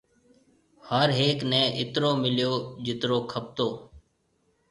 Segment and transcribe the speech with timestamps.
[0.89, 2.53] ھر ھيَََڪ نَي اِترو مِليو
[2.85, 3.67] جِترو کَپتو۔